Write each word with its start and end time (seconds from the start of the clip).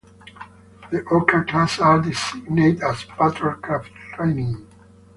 The 0.89 1.01
"Orca" 1.11 1.43
class 1.47 1.77
are 1.77 2.01
designated 2.01 2.81
as 2.81 3.03
"Patrol 3.03 3.53
Craft 3.57 3.91
Training". 4.15 4.65